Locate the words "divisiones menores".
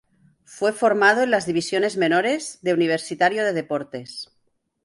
1.45-2.57